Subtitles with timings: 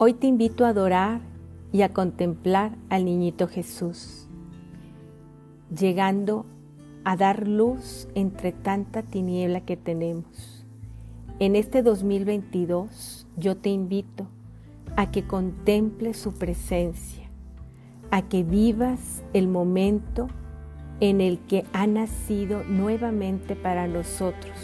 [0.00, 1.20] Hoy te invito a adorar
[1.72, 4.28] y a contemplar al niñito Jesús,
[5.76, 6.46] llegando
[7.02, 10.64] a dar luz entre tanta tiniebla que tenemos.
[11.40, 14.28] En este 2022 yo te invito
[14.94, 17.28] a que contemples su presencia,
[18.12, 20.28] a que vivas el momento
[21.00, 24.56] en el que ha nacido nuevamente para nosotros,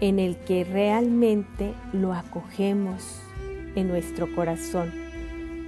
[0.00, 3.20] en el que realmente lo acogemos
[3.74, 4.90] en nuestro corazón.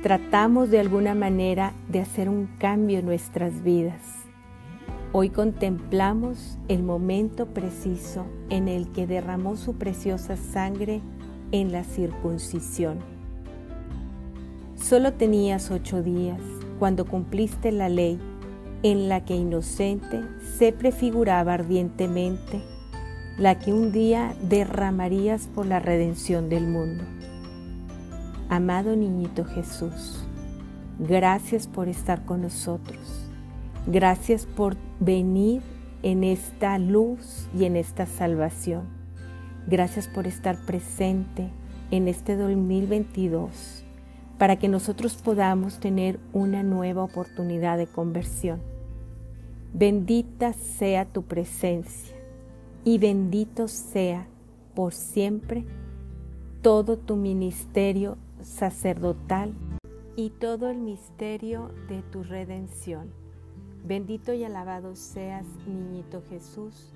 [0.02, 4.00] Tratamos de alguna manera de hacer un cambio en nuestras vidas.
[5.12, 11.00] Hoy contemplamos el momento preciso en el que derramó su preciosa sangre
[11.52, 12.98] en la circuncisión.
[14.74, 16.40] Solo tenías ocho días
[16.78, 18.18] cuando cumpliste la ley
[18.82, 20.20] en la que inocente
[20.58, 22.60] se prefiguraba ardientemente
[23.38, 27.04] la que un día derramarías por la redención del mundo.
[28.50, 30.22] Amado niñito Jesús,
[30.98, 33.00] gracias por estar con nosotros.
[33.86, 35.62] Gracias por venir
[36.02, 38.82] en esta luz y en esta salvación.
[39.66, 41.48] Gracias por estar presente
[41.90, 43.82] en este 2022
[44.38, 48.60] para que nosotros podamos tener una nueva oportunidad de conversión.
[49.72, 52.14] Bendita sea tu presencia
[52.84, 54.26] y bendito sea
[54.74, 55.64] por siempre
[56.60, 59.54] todo tu ministerio sacerdotal
[60.16, 63.12] y todo el misterio de tu redención.
[63.84, 66.92] Bendito y alabado seas, niñito Jesús.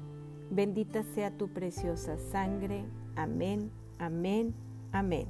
[0.51, 2.85] Bendita sea tu preciosa sangre.
[3.17, 4.55] Amén, amén,
[4.93, 5.27] amén.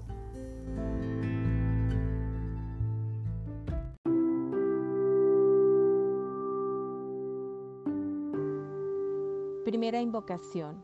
[9.64, 10.82] Primera invocación.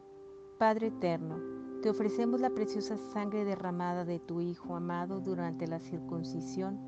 [0.59, 1.54] Padre eterno
[1.85, 6.81] te ofrecemos la preciosa sangre derramada de tu Hijo amado durante la circuncisión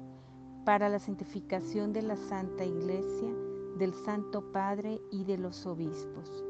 [0.64, 3.28] para la santificación de la Santa Iglesia,
[3.76, 6.42] del Santo Padre y de los obispos.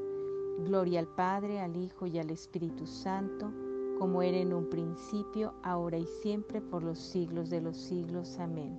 [0.61, 3.53] Gloria al Padre, al Hijo y al Espíritu Santo,
[3.99, 8.39] como era en un principio, ahora y siempre, por los siglos de los siglos.
[8.39, 8.79] Amén.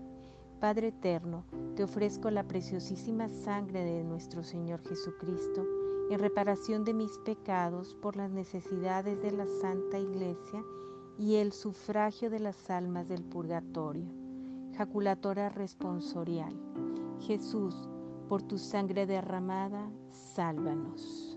[0.61, 1.43] Padre eterno,
[1.75, 5.65] te ofrezco la preciosísima sangre de nuestro Señor Jesucristo,
[6.09, 10.63] en reparación de mis pecados por las necesidades de la Santa Iglesia
[11.17, 14.05] y el sufragio de las almas del purgatorio.
[14.77, 16.53] Jaculatora responsorial.
[17.19, 17.89] Jesús,
[18.29, 21.36] por tu sangre derramada, sálvanos.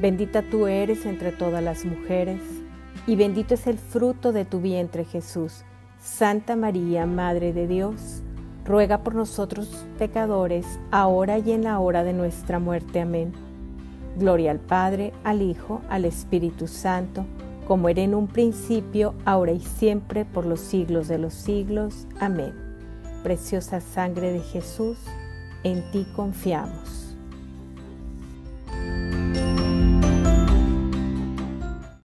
[0.00, 2.40] Bendita tú eres entre todas las mujeres,
[3.06, 5.64] y bendito es el fruto de tu vientre Jesús.
[6.00, 8.22] Santa María, Madre de Dios,
[8.64, 13.00] ruega por nosotros pecadores, ahora y en la hora de nuestra muerte.
[13.00, 13.32] Amén.
[14.16, 17.24] Gloria al Padre, al Hijo, al Espíritu Santo,
[17.66, 22.06] como era en un principio, ahora y siempre, por los siglos de los siglos.
[22.20, 22.52] Amén.
[23.22, 24.98] Preciosa sangre de Jesús,
[25.62, 27.01] en ti confiamos.